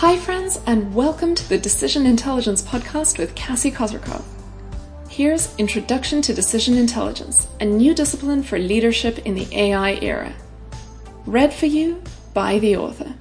Hi, 0.00 0.16
friends, 0.16 0.58
and 0.64 0.94
welcome 0.94 1.34
to 1.34 1.46
the 1.46 1.58
Decision 1.58 2.06
Intelligence 2.06 2.62
Podcast 2.62 3.18
with 3.18 3.34
Cassie 3.34 3.70
Kozyrkov. 3.70 4.24
Here's 5.10 5.54
Introduction 5.56 6.22
to 6.22 6.32
Decision 6.32 6.78
Intelligence, 6.78 7.46
a 7.60 7.66
new 7.66 7.94
discipline 7.94 8.42
for 8.42 8.58
leadership 8.58 9.18
in 9.26 9.34
the 9.34 9.46
AI 9.54 9.98
era. 10.00 10.32
Read 11.26 11.52
for 11.52 11.66
you 11.66 12.02
by 12.32 12.58
the 12.58 12.74
author. 12.78 13.16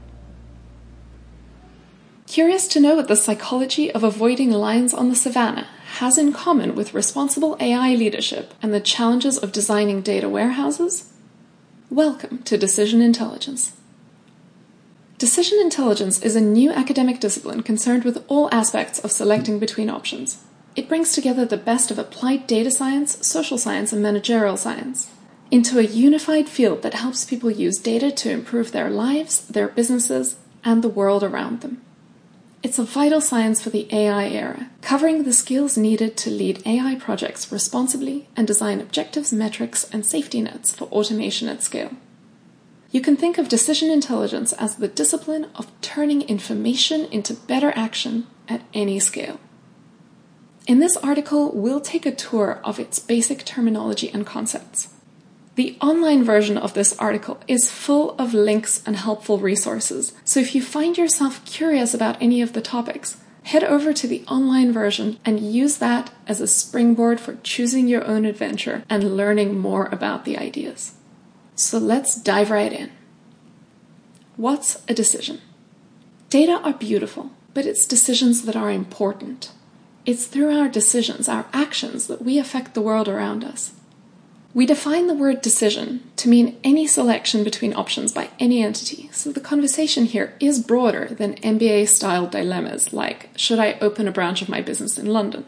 Curious 2.27 2.65
to 2.69 2.79
know 2.79 2.95
what 2.95 3.09
the 3.09 3.17
psychology 3.17 3.91
of 3.91 4.05
avoiding 4.05 4.49
lions 4.49 4.93
on 4.93 5.09
the 5.09 5.17
savannah 5.17 5.67
has 5.97 6.17
in 6.17 6.31
common 6.31 6.75
with 6.75 6.93
responsible 6.93 7.57
AI 7.59 7.93
leadership 7.95 8.53
and 8.61 8.73
the 8.73 8.79
challenges 8.79 9.37
of 9.37 9.51
designing 9.51 9.99
data 9.99 10.29
warehouses? 10.29 11.11
Welcome 11.89 12.41
to 12.43 12.57
Decision 12.57 13.01
Intelligence. 13.01 13.73
Decision 15.19 15.59
intelligence 15.59 16.21
is 16.21 16.37
a 16.37 16.39
new 16.39 16.71
academic 16.71 17.19
discipline 17.19 17.61
concerned 17.61 18.05
with 18.05 18.23
all 18.29 18.47
aspects 18.53 18.99
of 18.99 19.11
selecting 19.11 19.59
between 19.59 19.89
options. 19.89 20.41
It 20.77 20.87
brings 20.87 21.11
together 21.11 21.43
the 21.43 21.57
best 21.57 21.91
of 21.91 21.99
applied 21.99 22.47
data 22.47 22.71
science, 22.71 23.27
social 23.27 23.57
science, 23.57 23.91
and 23.91 24.01
managerial 24.01 24.55
science 24.55 25.11
into 25.51 25.77
a 25.77 25.83
unified 25.83 26.47
field 26.47 26.83
that 26.83 26.93
helps 26.93 27.25
people 27.25 27.51
use 27.51 27.77
data 27.79 28.11
to 28.11 28.31
improve 28.31 28.71
their 28.71 28.89
lives, 28.89 29.45
their 29.47 29.67
businesses, 29.67 30.37
and 30.63 30.81
the 30.81 30.87
world 30.87 31.21
around 31.21 31.59
them. 31.59 31.81
It's 32.63 32.79
a 32.79 32.83
vital 32.83 33.19
science 33.19 33.61
for 33.61 33.71
the 33.71 33.93
AI 33.93 34.29
era, 34.29 34.69
covering 34.81 35.23
the 35.23 35.33
skills 35.33 35.77
needed 35.77 36.15
to 36.15 36.29
lead 36.29 36.65
AI 36.65 36.95
projects 36.95 37.51
responsibly 37.51 38.29
and 38.37 38.47
design 38.47 38.79
objectives, 38.79 39.33
metrics, 39.33 39.83
and 39.91 40.05
safety 40.05 40.39
nets 40.39 40.73
for 40.73 40.85
automation 40.85 41.49
at 41.49 41.61
scale. 41.61 41.91
You 42.91 43.01
can 43.01 43.15
think 43.15 43.37
of 43.37 43.49
decision 43.49 43.91
intelligence 43.91 44.51
as 44.53 44.75
the 44.75 44.87
discipline 44.87 45.47
of 45.55 45.69
turning 45.81 46.23
information 46.23 47.05
into 47.11 47.35
better 47.35 47.71
action 47.75 48.25
at 48.47 48.63
any 48.73 48.99
scale. 48.99 49.39
In 50.65 50.79
this 50.79 50.97
article, 50.97 51.51
we'll 51.53 51.81
take 51.81 52.07
a 52.07 52.15
tour 52.15 52.59
of 52.63 52.79
its 52.79 52.97
basic 52.97 53.45
terminology 53.45 54.09
and 54.09 54.25
concepts. 54.25 54.89
The 55.55 55.77
online 55.81 56.23
version 56.23 56.57
of 56.57 56.73
this 56.73 56.97
article 56.97 57.39
is 57.47 57.69
full 57.69 58.15
of 58.17 58.33
links 58.33 58.81
and 58.85 58.95
helpful 58.95 59.37
resources, 59.37 60.13
so 60.23 60.39
if 60.39 60.55
you 60.55 60.61
find 60.61 60.97
yourself 60.97 61.43
curious 61.45 61.93
about 61.93 62.19
any 62.21 62.41
of 62.41 62.53
the 62.53 62.61
topics, 62.61 63.17
head 63.43 63.63
over 63.63 63.93
to 63.93 64.07
the 64.07 64.23
online 64.27 64.71
version 64.71 65.19
and 65.25 65.39
use 65.39 65.77
that 65.77 66.11
as 66.27 66.39
a 66.39 66.47
springboard 66.47 67.19
for 67.19 67.37
choosing 67.43 67.87
your 67.87 68.05
own 68.05 68.25
adventure 68.25 68.83
and 68.89 69.17
learning 69.17 69.59
more 69.59 69.87
about 69.91 70.23
the 70.23 70.37
ideas. 70.37 70.93
So 71.59 71.77
let's 71.77 72.15
dive 72.15 72.51
right 72.51 72.71
in. 72.71 72.89
What's 74.37 74.81
a 74.87 74.93
decision? 74.93 75.41
Data 76.29 76.53
are 76.63 76.71
beautiful, 76.71 77.31
but 77.53 77.65
it's 77.65 77.85
decisions 77.85 78.43
that 78.43 78.55
are 78.55 78.71
important. 78.71 79.51
It's 80.05 80.25
through 80.25 80.57
our 80.57 80.69
decisions, 80.69 81.27
our 81.27 81.47
actions, 81.51 82.07
that 82.07 82.21
we 82.21 82.39
affect 82.39 82.75
the 82.75 82.81
world 82.81 83.09
around 83.09 83.43
us. 83.43 83.73
We 84.53 84.65
define 84.65 85.07
the 85.07 85.13
word 85.13 85.41
decision 85.41 86.09
to 86.15 86.29
mean 86.29 86.57
any 86.63 86.87
selection 86.87 87.43
between 87.43 87.75
options 87.75 88.13
by 88.13 88.29
any 88.39 88.63
entity, 88.63 89.09
so 89.11 89.29
the 89.29 89.41
conversation 89.41 90.05
here 90.05 90.35
is 90.39 90.63
broader 90.63 91.09
than 91.11 91.35
MBA 91.35 91.89
style 91.89 92.27
dilemmas 92.27 92.93
like 92.93 93.31
should 93.35 93.59
I 93.59 93.77
open 93.81 94.07
a 94.07 94.13
branch 94.13 94.41
of 94.41 94.47
my 94.47 94.61
business 94.61 94.97
in 94.97 95.07
London? 95.07 95.45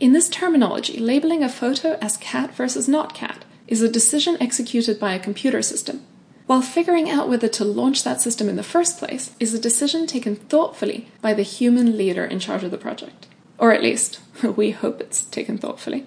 In 0.00 0.14
this 0.14 0.28
terminology, 0.28 0.98
labeling 0.98 1.44
a 1.44 1.48
photo 1.48 1.96
as 2.00 2.16
cat 2.16 2.52
versus 2.56 2.88
not 2.88 3.14
cat 3.14 3.44
is 3.72 3.80
a 3.80 3.88
decision 3.88 4.36
executed 4.38 5.00
by 5.00 5.14
a 5.14 5.18
computer 5.18 5.62
system, 5.62 6.04
while 6.44 6.60
figuring 6.60 7.08
out 7.08 7.26
whether 7.26 7.48
to 7.48 7.64
launch 7.64 8.04
that 8.04 8.20
system 8.20 8.46
in 8.46 8.56
the 8.56 8.62
first 8.62 8.98
place 8.98 9.34
is 9.40 9.54
a 9.54 9.58
decision 9.58 10.06
taken 10.06 10.36
thoughtfully 10.36 11.08
by 11.22 11.32
the 11.32 11.42
human 11.42 11.96
leader 11.96 12.22
in 12.22 12.38
charge 12.38 12.62
of 12.62 12.70
the 12.70 12.76
project. 12.76 13.26
Or 13.56 13.72
at 13.72 13.82
least, 13.82 14.20
we 14.56 14.72
hope 14.72 15.00
it's 15.00 15.22
taken 15.22 15.56
thoughtfully. 15.56 16.06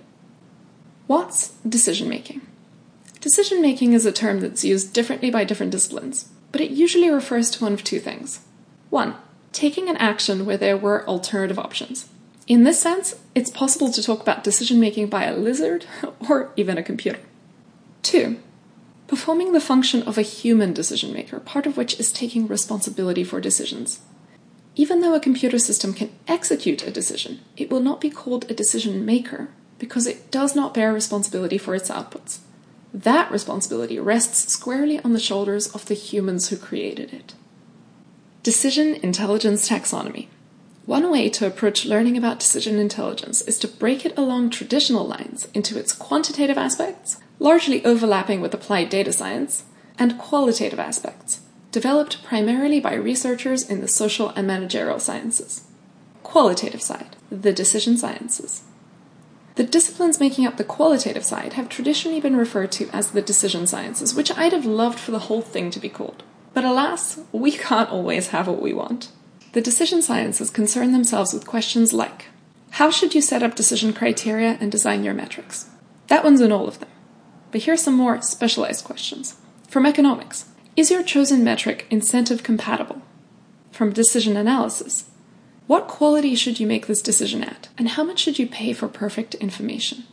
What's 1.08 1.56
decision 1.68 2.08
making? 2.08 2.42
Decision 3.20 3.64
making 3.64 3.94
is 3.94 4.06
a 4.06 4.12
term 4.12 4.42
that's 4.42 4.64
used 4.64 4.94
differently 4.94 5.32
by 5.32 5.44
different 5.44 5.72
disciplines, 5.72 6.30
but 6.52 6.62
it 6.62 6.70
usually 6.70 7.10
refers 7.10 7.50
to 7.50 7.64
one 7.64 7.74
of 7.74 7.84
two 7.84 8.00
things. 8.00 8.42
One, 8.92 9.16
taking 9.54 9.90
an 9.90 9.98
action 9.98 10.46
where 10.46 10.58
there 10.58 10.78
were 10.78 11.08
alternative 11.08 11.58
options. 11.58 12.08
In 12.46 12.64
this 12.64 12.80
sense, 12.80 13.16
it's 13.34 13.50
possible 13.50 13.92
to 13.92 14.04
talk 14.04 14.22
about 14.22 14.44
decision 14.44 14.80
making 14.80 15.08
by 15.08 15.24
a 15.24 15.36
lizard 15.36 15.88
or 16.30 16.52
even 16.56 16.78
a 16.78 16.84
computer. 16.84 17.18
Two, 18.06 18.38
performing 19.08 19.52
the 19.52 19.60
function 19.60 20.04
of 20.04 20.16
a 20.16 20.22
human 20.22 20.74
decision 20.74 21.12
maker, 21.12 21.40
part 21.40 21.66
of 21.66 21.76
which 21.76 22.00
is 22.00 22.14
taking 22.14 22.46
responsibility 22.46 23.24
for 23.24 23.42
decisions. 23.42 24.02
Even 24.76 25.02
though 25.02 25.16
a 25.16 25.20
computer 25.20 25.58
system 25.58 25.92
can 25.92 26.12
execute 26.28 26.86
a 26.86 26.92
decision, 26.92 27.40
it 27.58 27.72
will 27.72 27.80
not 27.80 28.00
be 28.00 28.12
called 28.12 28.46
a 28.48 28.54
decision 28.54 29.04
maker 29.08 29.50
because 29.80 30.06
it 30.06 30.30
does 30.30 30.56
not 30.56 30.76
bear 30.76 30.94
responsibility 30.94 31.58
for 31.58 31.74
its 31.74 31.90
outputs. 31.90 32.42
That 32.94 33.32
responsibility 33.32 33.98
rests 33.98 34.54
squarely 34.54 35.00
on 35.00 35.14
the 35.14 35.20
shoulders 35.20 35.66
of 35.74 35.88
the 35.88 35.96
humans 35.96 36.50
who 36.50 36.58
created 36.58 37.12
it. 37.12 37.34
Decision 38.44 38.94
Intelligence 38.94 39.68
Taxonomy. 39.68 40.28
One 40.86 41.12
way 41.12 41.28
to 41.30 41.48
approach 41.48 41.88
learning 41.88 42.18
about 42.18 42.40
decision 42.40 42.78
intelligence 42.78 43.42
is 43.42 43.58
to 43.58 43.68
break 43.68 44.06
it 44.06 44.16
along 44.16 44.52
traditional 44.52 45.08
lines 45.08 45.48
into 45.56 45.80
its 45.80 45.92
quantitative 45.92 46.60
aspects 46.60 47.18
largely 47.40 47.84
overlapping 47.86 48.42
with 48.42 48.54
applied 48.54 48.90
data 48.90 49.12
science, 49.12 49.64
and 49.98 50.18
qualitative 50.18 50.80
aspects, 50.80 51.42
developed 51.72 52.24
primarily 52.24 52.80
by 52.80 52.94
researchers 52.94 53.70
in 53.70 53.82
the 53.82 53.88
social 53.88 54.30
and 54.30 54.48
managerial 54.48 55.00
sciences. 55.00 55.66
Qualitative 56.24 56.82
side, 56.82 57.16
the 57.30 57.54
decision 57.54 57.98
sciences. 57.98 58.64
The 59.56 59.64
disciplines 59.64 60.20
making 60.20 60.46
up 60.46 60.58
the 60.58 60.66
qualitative 60.66 61.24
side 61.24 61.54
have 61.54 61.70
traditionally 61.70 62.20
been 62.20 62.36
referred 62.36 62.74
to 62.74 62.90
as 62.92 63.12
the 63.12 63.22
decision 63.22 63.68
sciences, 63.68 64.14
which 64.14 64.36
I'd 64.38 64.52
have 64.52 64.66
loved 64.66 65.00
for 65.00 65.12
the 65.12 65.20
whole 65.20 65.42
thing 65.42 65.72
to 65.72 65.80
be 65.80 65.88
called. 65.88 66.24
But 66.54 66.66
alas, 66.66 67.20
we 67.32 67.52
can't 67.52 67.90
always 67.90 68.30
have 68.30 68.48
what 68.48 68.62
we 68.62 68.74
want. 68.74 69.12
The 69.54 69.62
decision 69.62 70.02
sciences 70.02 70.50
concern 70.50 70.92
themselves 70.92 71.34
with 71.34 71.48
questions 71.48 71.94
like 71.94 72.26
How 72.72 72.92
should 72.92 73.16
you 73.16 73.22
set 73.22 73.44
up 73.44 73.56
decision 73.56 73.94
criteria 73.94 74.58
and 74.60 74.70
design 74.70 75.06
your 75.06 75.14
metrics? 75.14 75.70
That 76.08 76.26
one's 76.26 76.42
in 76.42 76.52
all 76.52 76.68
of 76.68 76.80
them. 76.80 76.90
But 77.56 77.62
here 77.62 77.76
are 77.76 77.78
some 77.78 77.94
more 77.94 78.22
specialized 78.22 78.84
questions. 78.84 79.38
From 79.70 79.86
economics, 79.86 80.44
is 80.76 80.92
your 80.92 81.02
chosen 81.02 81.42
metric 81.42 81.88
incentive 81.90 82.44
compatible? 82.44 83.02
From 83.72 83.94
decision 83.94 84.36
analysis, 84.36 85.06
what 85.66 85.88
quality 85.88 86.36
should 86.36 86.60
you 86.60 86.68
make 86.68 86.88
this 86.88 87.02
decision 87.02 87.46
at, 87.46 87.70
and 87.78 87.88
how 87.88 88.04
much 88.04 88.20
should 88.20 88.40
you 88.40 88.46
pay 88.46 88.74
for 88.74 88.90
perfect 88.90 89.36
information? 89.36 90.04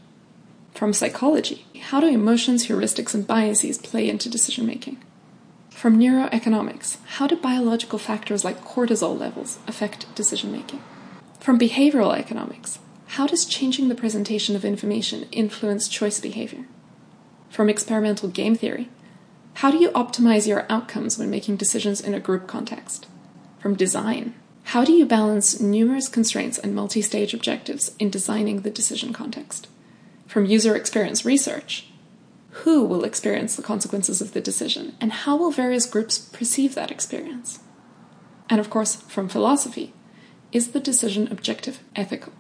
From 0.73 0.93
psychology, 0.93 1.67
how 1.81 1.99
do 1.99 2.07
emotions, 2.07 2.69
heuristics, 2.69 3.13
and 3.13 3.27
biases 3.27 3.77
play 3.77 4.09
into 4.09 4.31
decision 4.31 4.65
making? 4.65 5.03
From 5.69 5.99
neuroeconomics, 5.99 6.99
how 7.17 7.27
do 7.27 7.35
biological 7.35 7.99
factors 7.99 8.45
like 8.45 8.63
cortisol 8.63 9.19
levels 9.19 9.59
affect 9.67 10.15
decision 10.15 10.53
making? 10.53 10.81
From 11.41 11.59
behavioral 11.59 12.17
economics, 12.17 12.79
how 13.19 13.27
does 13.27 13.45
changing 13.45 13.89
the 13.89 13.97
presentation 13.97 14.55
of 14.55 14.65
information 14.65 15.27
influence 15.33 15.89
choice 15.89 16.21
behavior? 16.21 16.67
From 17.53 17.69
experimental 17.69 18.31
game 18.31 18.55
theory. 18.57 18.89
How 19.57 19.71
do 19.71 19.77
you 19.77 19.91
optimize 19.91 20.47
your 20.47 20.65
outcomes 20.71 21.19
when 21.19 21.29
making 21.29 21.57
decisions 21.57 22.01
in 22.01 22.15
a 22.15 22.21
group 22.21 22.47
context? 22.47 23.07
From 23.59 23.77
design. 23.77 24.35
How 24.65 24.87
do 24.87 24.93
you 24.93 25.05
balance 25.05 25.61
numerous 25.61 26.09
constraints 26.09 26.57
and 26.57 26.75
multi 26.75 27.03
stage 27.03 27.35
objectives 27.35 27.95
in 27.99 28.09
designing 28.09 28.63
the 28.63 28.71
decision 28.71 29.13
context? 29.13 29.69
From 30.27 30.47
user 30.47 30.75
experience 30.75 31.27
research. 31.27 31.89
Who 32.65 32.85
will 32.85 33.05
experience 33.05 33.55
the 33.55 33.63
consequences 33.63 34.23
of 34.23 34.33
the 34.33 34.41
decision, 34.41 34.95
and 34.99 35.13
how 35.13 35.37
will 35.37 35.51
various 35.51 35.85
groups 35.85 36.19
perceive 36.19 36.75
that 36.75 36.91
experience? 36.91 37.61
And 38.49 38.61
of 38.61 38.71
course, 38.71 38.97
from 38.97 39.29
philosophy. 39.29 39.93
Is 40.53 40.73
the 40.73 40.81
decision 40.81 41.29
objective 41.31 41.81
ethical? 41.95 42.33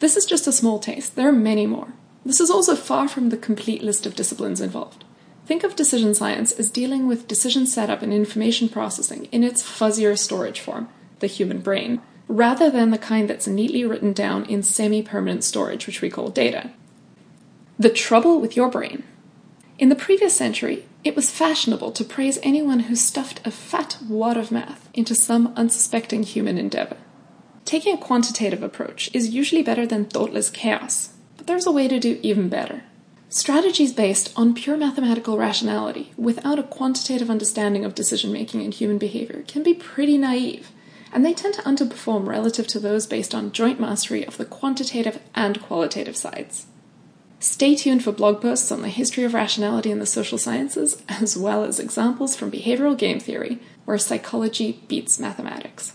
This 0.00 0.16
is 0.16 0.26
just 0.26 0.48
a 0.48 0.52
small 0.52 0.80
taste. 0.80 1.14
There 1.14 1.28
are 1.28 1.32
many 1.32 1.66
more. 1.66 1.94
This 2.24 2.40
is 2.40 2.50
also 2.50 2.74
far 2.74 3.08
from 3.08 3.28
the 3.28 3.36
complete 3.36 3.82
list 3.82 4.06
of 4.06 4.16
disciplines 4.16 4.60
involved. 4.60 5.04
Think 5.46 5.62
of 5.62 5.76
decision 5.76 6.14
science 6.14 6.52
as 6.52 6.70
dealing 6.70 7.06
with 7.06 7.28
decision 7.28 7.66
setup 7.66 8.00
and 8.00 8.12
information 8.12 8.68
processing 8.68 9.26
in 9.26 9.44
its 9.44 9.62
fuzzier 9.62 10.16
storage 10.18 10.60
form, 10.60 10.88
the 11.18 11.26
human 11.26 11.60
brain, 11.60 12.00
rather 12.28 12.70
than 12.70 12.90
the 12.90 12.98
kind 12.98 13.28
that's 13.28 13.46
neatly 13.46 13.84
written 13.84 14.14
down 14.14 14.46
in 14.46 14.62
semi 14.62 15.02
permanent 15.02 15.44
storage, 15.44 15.86
which 15.86 16.00
we 16.00 16.08
call 16.08 16.30
data. 16.30 16.70
The 17.78 17.90
trouble 17.90 18.40
with 18.40 18.56
your 18.56 18.70
brain. 18.70 19.02
In 19.78 19.90
the 19.90 19.96
previous 19.96 20.34
century, 20.34 20.86
it 21.02 21.16
was 21.16 21.30
fashionable 21.30 21.92
to 21.92 22.04
praise 22.04 22.38
anyone 22.42 22.80
who 22.80 22.96
stuffed 22.96 23.44
a 23.44 23.50
fat 23.50 23.98
wad 24.08 24.38
of 24.38 24.50
math 24.50 24.88
into 24.94 25.14
some 25.14 25.52
unsuspecting 25.56 26.22
human 26.22 26.56
endeavor. 26.56 26.96
Taking 27.64 27.94
a 27.94 27.98
quantitative 28.00 28.62
approach 28.62 29.10
is 29.12 29.30
usually 29.30 29.62
better 29.62 29.86
than 29.86 30.04
thoughtless 30.04 30.48
chaos, 30.48 31.13
but 31.44 31.52
there's 31.52 31.66
a 31.66 31.72
way 31.72 31.88
to 31.88 32.00
do 32.00 32.18
even 32.22 32.48
better. 32.48 32.84
Strategies 33.28 33.92
based 33.92 34.32
on 34.34 34.54
pure 34.54 34.78
mathematical 34.78 35.36
rationality, 35.36 36.12
without 36.16 36.58
a 36.58 36.62
quantitative 36.62 37.28
understanding 37.28 37.84
of 37.84 37.94
decision 37.94 38.32
making 38.32 38.62
and 38.62 38.72
human 38.72 38.96
behavior, 38.96 39.44
can 39.46 39.62
be 39.62 39.74
pretty 39.74 40.16
naive 40.16 40.70
and 41.14 41.24
they 41.24 41.32
tend 41.32 41.54
to 41.54 41.62
underperform 41.62 42.26
relative 42.26 42.66
to 42.66 42.80
those 42.80 43.06
based 43.06 43.34
on 43.34 43.52
joint 43.52 43.78
mastery 43.78 44.26
of 44.26 44.36
the 44.36 44.44
quantitative 44.44 45.20
and 45.34 45.62
qualitative 45.62 46.16
sides. 46.16 46.66
Stay 47.38 47.76
tuned 47.76 48.02
for 48.02 48.10
blog 48.10 48.42
posts 48.42 48.72
on 48.72 48.82
the 48.82 48.88
history 48.88 49.22
of 49.22 49.32
rationality 49.32 49.92
in 49.92 50.00
the 50.00 50.06
social 50.06 50.38
sciences, 50.38 51.02
as 51.08 51.36
well 51.36 51.62
as 51.62 51.78
examples 51.78 52.34
from 52.34 52.50
behavioral 52.50 52.98
game 52.98 53.20
theory, 53.20 53.60
where 53.84 53.96
psychology 53.96 54.82
beats 54.88 55.20
mathematics. 55.20 55.94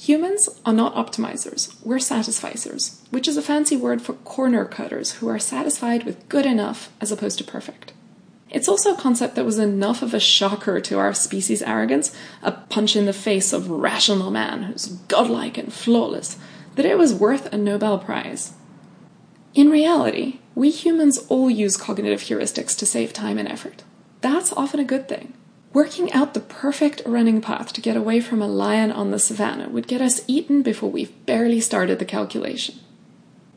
Humans 0.00 0.48
are 0.64 0.72
not 0.72 0.94
optimizers, 0.94 1.74
we're 1.84 1.98
satisficers, 1.98 3.00
which 3.10 3.28
is 3.28 3.36
a 3.36 3.42
fancy 3.42 3.76
word 3.76 4.00
for 4.00 4.14
corner 4.14 4.64
cutters 4.64 5.12
who 5.16 5.28
are 5.28 5.38
satisfied 5.38 6.04
with 6.04 6.26
good 6.30 6.46
enough 6.46 6.90
as 7.02 7.12
opposed 7.12 7.36
to 7.36 7.44
perfect. 7.44 7.92
It's 8.48 8.66
also 8.66 8.94
a 8.94 8.98
concept 8.98 9.34
that 9.34 9.44
was 9.44 9.58
enough 9.58 10.00
of 10.00 10.14
a 10.14 10.18
shocker 10.18 10.80
to 10.80 10.98
our 10.98 11.12
species' 11.12 11.60
arrogance, 11.60 12.16
a 12.42 12.52
punch 12.52 12.96
in 12.96 13.04
the 13.04 13.12
face 13.12 13.52
of 13.52 13.68
rational 13.68 14.30
man 14.30 14.62
who's 14.62 14.86
godlike 14.86 15.58
and 15.58 15.70
flawless, 15.70 16.38
that 16.76 16.86
it 16.86 16.96
was 16.96 17.12
worth 17.12 17.52
a 17.52 17.58
Nobel 17.58 17.98
Prize. 17.98 18.54
In 19.52 19.68
reality, 19.68 20.38
we 20.54 20.70
humans 20.70 21.18
all 21.28 21.50
use 21.50 21.76
cognitive 21.76 22.22
heuristics 22.22 22.74
to 22.78 22.86
save 22.86 23.12
time 23.12 23.36
and 23.36 23.46
effort. 23.46 23.84
That's 24.22 24.50
often 24.54 24.80
a 24.80 24.84
good 24.84 25.10
thing. 25.10 25.34
Working 25.72 26.12
out 26.12 26.34
the 26.34 26.40
perfect 26.40 27.00
running 27.06 27.40
path 27.40 27.72
to 27.74 27.80
get 27.80 27.96
away 27.96 28.20
from 28.20 28.42
a 28.42 28.48
lion 28.48 28.90
on 28.90 29.12
the 29.12 29.20
savannah 29.20 29.68
would 29.68 29.86
get 29.86 30.00
us 30.00 30.22
eaten 30.26 30.62
before 30.62 30.90
we've 30.90 31.24
barely 31.26 31.60
started 31.60 32.00
the 32.00 32.04
calculation. 32.04 32.80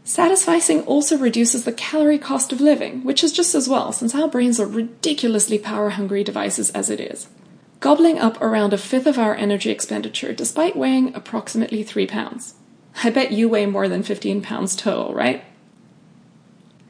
Satisficing 0.06 0.86
also 0.86 1.18
reduces 1.18 1.64
the 1.64 1.72
calorie 1.72 2.20
cost 2.20 2.52
of 2.52 2.62
living, 2.62 3.04
which 3.04 3.24
is 3.24 3.32
just 3.32 3.56
as 3.56 3.68
well 3.68 3.92
since 3.92 4.14
our 4.14 4.28
brains 4.28 4.60
are 4.60 4.68
ridiculously 4.68 5.58
power 5.58 5.90
hungry 5.90 6.24
devices 6.24 6.70
as 6.72 6.92
it 6.92 7.00
is, 7.00 7.30
gobbling 7.80 8.20
up 8.20 8.40
around 8.42 8.74
a 8.74 8.78
fifth 8.78 9.08
of 9.08 9.18
our 9.18 9.34
energy 9.34 9.72
expenditure 9.72 10.34
despite 10.34 10.76
weighing 10.76 11.16
approximately 11.16 11.82
3 11.82 12.06
pounds. 12.06 12.54
I 13.04 13.10
bet 13.10 13.32
you 13.32 13.50
weigh 13.50 13.66
more 13.66 13.90
than 13.90 14.04
15 14.04 14.44
pounds 14.44 14.76
total, 14.76 15.16
right? 15.16 15.44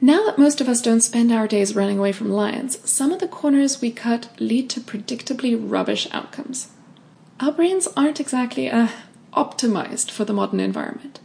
Now 0.04 0.26
that 0.26 0.38
most 0.38 0.60
of 0.60 0.68
us 0.68 0.82
don't 0.82 1.00
spend 1.00 1.32
our 1.32 1.48
days 1.48 1.78
running 1.78 1.98
away 1.98 2.12
from 2.12 2.30
lions, 2.30 2.78
some 2.84 3.14
of 3.14 3.22
the 3.22 3.28
corners 3.28 3.80
we 3.80 3.90
cut 3.90 4.28
lead 4.38 4.70
to 4.72 4.82
predictably 4.82 5.58
rubbish 5.58 6.10
outcomes. 6.12 6.72
Our 7.40 7.54
brains 7.54 7.88
aren't 7.96 8.20
exactly 8.20 8.70
uh, 8.70 8.90
optimized 9.32 10.12
for 10.12 10.26
the 10.26 10.34
modern 10.34 10.60
environment. 10.60 11.22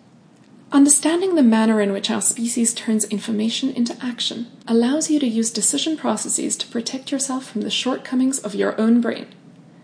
Understanding 0.70 1.34
the 1.34 1.42
manner 1.42 1.80
in 1.80 1.92
which 1.92 2.08
our 2.08 2.20
species 2.20 2.72
turns 2.72 3.04
information 3.06 3.70
into 3.70 3.98
action 4.00 4.46
allows 4.68 5.10
you 5.10 5.18
to 5.18 5.26
use 5.26 5.50
decision 5.50 5.96
processes 5.96 6.56
to 6.58 6.68
protect 6.68 7.10
yourself 7.10 7.50
from 7.50 7.62
the 7.62 7.70
shortcomings 7.70 8.38
of 8.38 8.54
your 8.54 8.80
own 8.80 9.00
brain, 9.00 9.26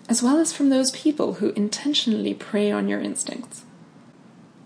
as 0.08 0.23
well 0.23 0.38
as 0.38 0.52
from 0.52 0.69
those 0.70 0.93
people 0.93 1.35
who 1.35 1.50
intentionally 1.56 2.32
prey 2.32 2.70
on 2.70 2.88
your 2.88 3.00
instincts. 3.00 3.64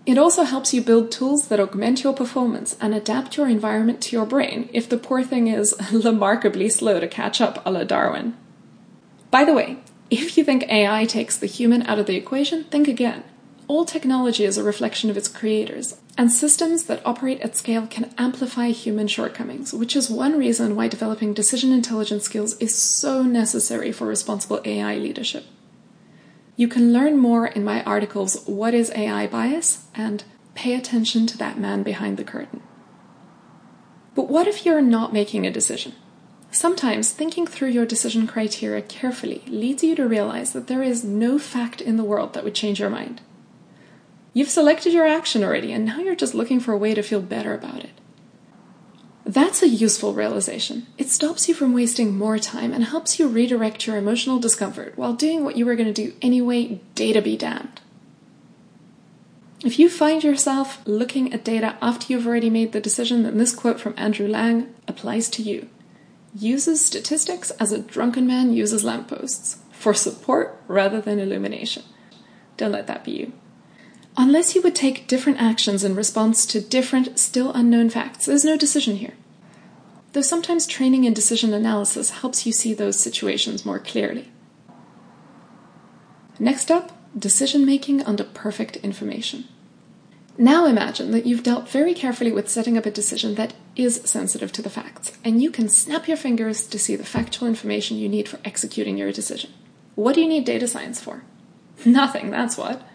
It 0.09 0.17
also 0.17 0.41
helps 0.41 0.73
you 0.73 0.81
build 0.81 1.11
tools 1.11 1.49
that 1.49 1.59
augment 1.59 2.03
your 2.03 2.13
performance 2.13 2.75
and 2.81 2.95
adapt 2.95 3.37
your 3.37 3.47
environment 3.47 4.01
to 4.01 4.15
your 4.15 4.25
brain 4.25 4.67
if 4.73 4.89
the 4.89 4.97
poor 4.97 5.21
thing 5.21 5.45
is 5.45 5.75
remarkably 5.93 6.67
slow 6.67 6.99
to 6.99 7.07
catch 7.07 7.39
up 7.39 7.63
a 7.63 7.69
la 7.69 7.83
Darwin. 7.83 8.35
By 9.29 9.45
the 9.45 9.53
way, 9.53 9.77
if 10.09 10.35
you 10.35 10.43
think 10.43 10.63
AI 10.63 11.05
takes 11.05 11.37
the 11.37 11.45
human 11.45 11.83
out 11.83 11.99
of 11.99 12.07
the 12.07 12.15
equation, 12.15 12.63
think 12.63 12.87
again. 12.87 13.23
All 13.67 13.85
technology 13.85 14.45
is 14.45 14.57
a 14.57 14.63
reflection 14.63 15.11
of 15.11 15.17
its 15.17 15.27
creators, 15.27 15.99
and 16.17 16.31
systems 16.31 16.85
that 16.85 17.05
operate 17.05 17.41
at 17.41 17.55
scale 17.55 17.85
can 17.85 18.11
amplify 18.17 18.69
human 18.69 19.07
shortcomings, 19.07 19.75
which 19.75 19.95
is 19.95 20.09
one 20.09 20.39
reason 20.39 20.75
why 20.75 20.87
developing 20.87 21.35
decision 21.35 21.71
intelligence 21.71 22.23
skills 22.23 22.57
is 22.57 22.73
so 22.73 23.21
necessary 23.21 23.91
for 23.91 24.07
responsible 24.07 24.59
AI 24.65 24.97
leadership. 24.97 25.45
You 26.59 26.67
can 26.67 26.91
learn 26.91 27.15
more 27.15 27.47
in 27.47 27.63
my 27.63 27.81
articles 27.85 28.43
What 28.45 28.73
is 28.73 28.91
AI 28.93 29.27
Bias 29.27 29.85
and 29.95 30.25
Pay 30.55 30.75
Attention 30.75 31.25
to 31.27 31.37
That 31.37 31.57
Man 31.57 31.83
Behind 31.83 32.17
the 32.17 32.25
Curtain. 32.25 32.61
But 34.13 34.27
what 34.27 34.45
if 34.45 34.65
you're 34.65 34.81
not 34.81 35.13
making 35.13 35.47
a 35.47 35.53
decision? 35.53 35.93
Sometimes 36.51 37.11
thinking 37.11 37.47
through 37.47 37.69
your 37.69 37.85
decision 37.85 38.27
criteria 38.27 38.81
carefully 38.81 39.41
leads 39.47 39.85
you 39.85 39.95
to 39.95 40.05
realize 40.05 40.51
that 40.51 40.67
there 40.67 40.83
is 40.83 41.01
no 41.01 41.39
fact 41.39 41.79
in 41.79 41.95
the 41.95 42.03
world 42.03 42.33
that 42.33 42.43
would 42.43 42.55
change 42.55 42.81
your 42.81 42.89
mind. 42.89 43.21
You've 44.33 44.49
selected 44.49 44.91
your 44.91 45.07
action 45.07 45.45
already, 45.45 45.71
and 45.71 45.85
now 45.85 45.99
you're 45.99 46.13
just 46.13 46.35
looking 46.35 46.59
for 46.59 46.73
a 46.73 46.77
way 46.77 46.93
to 46.93 47.01
feel 47.01 47.21
better 47.21 47.53
about 47.53 47.85
it. 47.85 47.98
That's 49.29 49.61
a 49.61 49.67
useful 49.67 50.15
realization. 50.15 50.87
It 50.97 51.11
stops 51.11 51.47
you 51.47 51.53
from 51.53 51.71
wasting 51.71 52.17
more 52.17 52.39
time 52.39 52.73
and 52.73 52.83
helps 52.83 53.19
you 53.19 53.27
redirect 53.27 53.85
your 53.85 53.95
emotional 53.95 54.39
discomfort 54.39 54.93
while 54.95 55.13
doing 55.13 55.43
what 55.43 55.55
you 55.55 55.67
were 55.67 55.75
going 55.75 55.93
to 55.93 56.05
do 56.05 56.15
anyway, 56.19 56.81
data 56.95 57.21
be 57.21 57.37
damned. 57.37 57.79
If 59.63 59.77
you 59.77 59.87
find 59.87 60.23
yourself 60.23 60.81
looking 60.87 61.31
at 61.31 61.45
data 61.45 61.77
after 61.79 62.11
you've 62.11 62.25
already 62.25 62.49
made 62.49 62.71
the 62.71 62.81
decision, 62.81 63.21
then 63.21 63.37
this 63.37 63.53
quote 63.53 63.79
from 63.79 63.93
Andrew 63.97 64.27
Lang 64.27 64.73
applies 64.87 65.29
to 65.29 65.43
you. 65.43 65.69
Uses 66.33 66.83
statistics 66.83 67.51
as 67.51 67.71
a 67.71 67.77
drunken 67.77 68.25
man 68.25 68.51
uses 68.53 68.83
lampposts 68.83 69.59
for 69.71 69.93
support 69.93 70.59
rather 70.67 70.99
than 70.99 71.19
illumination. 71.19 71.83
Don't 72.57 72.71
let 72.71 72.87
that 72.87 73.03
be 73.03 73.11
you. 73.11 73.33
Unless 74.19 74.53
you 74.53 74.61
would 74.63 74.75
take 74.75 75.07
different 75.07 75.41
actions 75.41 75.81
in 75.81 75.95
response 75.95 76.45
to 76.47 76.59
different, 76.59 77.17
still 77.17 77.53
unknown 77.53 77.89
facts, 77.89 78.25
there's 78.25 78.43
no 78.43 78.57
decision 78.57 78.97
here. 78.97 79.13
Though 80.11 80.21
sometimes 80.23 80.67
training 80.67 81.05
in 81.05 81.13
decision 81.13 81.53
analysis 81.53 82.09
helps 82.09 82.45
you 82.45 82.51
see 82.51 82.73
those 82.73 82.99
situations 82.99 83.65
more 83.65 83.79
clearly. 83.79 84.29
Next 86.37 86.69
up, 86.69 86.91
decision 87.17 87.65
making 87.65 88.03
under 88.03 88.25
perfect 88.25 88.75
information. 88.77 89.45
Now 90.37 90.65
imagine 90.65 91.11
that 91.11 91.25
you've 91.25 91.43
dealt 91.43 91.69
very 91.69 91.93
carefully 91.93 92.33
with 92.33 92.49
setting 92.49 92.77
up 92.77 92.85
a 92.85 92.91
decision 92.91 93.35
that 93.35 93.53
is 93.77 94.01
sensitive 94.03 94.51
to 94.51 94.61
the 94.61 94.69
facts, 94.69 95.13
and 95.23 95.41
you 95.41 95.49
can 95.49 95.69
snap 95.69 96.09
your 96.09 96.17
fingers 96.17 96.67
to 96.67 96.77
see 96.77 96.97
the 96.97 97.05
factual 97.05 97.47
information 97.47 97.95
you 97.95 98.09
need 98.09 98.27
for 98.27 98.41
executing 98.43 98.97
your 98.97 99.13
decision. 99.13 99.53
What 99.95 100.15
do 100.15 100.21
you 100.21 100.27
need 100.27 100.43
data 100.43 100.67
science 100.67 100.99
for? 100.99 101.23
Nothing, 101.85 102.31
that's 102.31 102.57
what. 102.57 102.85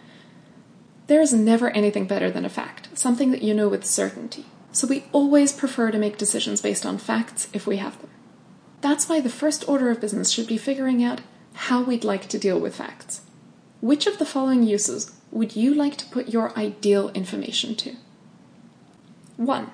There 1.07 1.21
is 1.21 1.33
never 1.33 1.69
anything 1.69 2.05
better 2.05 2.31
than 2.31 2.45
a 2.45 2.49
fact, 2.49 2.97
something 2.97 3.31
that 3.31 3.43
you 3.43 3.53
know 3.53 3.67
with 3.67 3.85
certainty. 3.85 4.45
So 4.71 4.87
we 4.87 5.05
always 5.11 5.53
prefer 5.53 5.91
to 5.91 5.97
make 5.97 6.17
decisions 6.17 6.61
based 6.61 6.85
on 6.85 6.97
facts 6.97 7.47
if 7.53 7.67
we 7.67 7.77
have 7.77 7.99
them. 8.01 8.09
That's 8.81 9.07
why 9.07 9.19
the 9.19 9.29
first 9.29 9.67
order 9.69 9.89
of 9.89 10.01
business 10.01 10.31
should 10.31 10.47
be 10.47 10.57
figuring 10.57 11.03
out 11.03 11.21
how 11.53 11.81
we'd 11.81 12.03
like 12.03 12.27
to 12.29 12.39
deal 12.39 12.59
with 12.59 12.75
facts. 12.75 13.21
Which 13.81 14.07
of 14.07 14.17
the 14.17 14.25
following 14.25 14.63
uses 14.63 15.11
would 15.31 15.55
you 15.55 15.73
like 15.73 15.95
to 15.97 16.05
put 16.07 16.29
your 16.29 16.57
ideal 16.57 17.09
information 17.09 17.75
to? 17.75 17.95
1. 19.37 19.69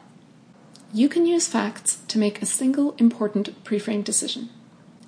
You 0.93 1.07
can 1.07 1.25
use 1.25 1.47
facts 1.47 2.01
to 2.09 2.19
make 2.19 2.41
a 2.41 2.45
single 2.45 2.93
important 2.97 3.63
preframed 3.63 4.03
decision. 4.03 4.49